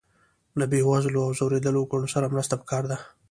[0.59, 2.97] له بې وزلو او ځورېدلو وګړو سره مرسته پکار ده.